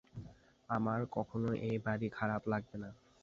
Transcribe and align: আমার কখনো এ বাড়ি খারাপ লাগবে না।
আমার 0.69 0.99
কখনো 1.15 1.49
এ 1.63 1.71
বাড়ি 1.85 2.07
খারাপ 2.17 2.41
লাগবে 2.51 2.77
না। 2.83 2.89